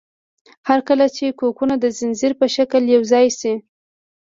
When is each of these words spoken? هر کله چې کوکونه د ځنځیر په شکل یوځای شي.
هر 0.67 0.79
کله 0.87 1.05
چې 1.15 1.25
کوکونه 1.39 1.75
د 1.79 1.85
ځنځیر 1.97 2.31
په 2.39 2.45
شکل 2.55 2.83
یوځای 2.95 3.27
شي. 3.39 3.53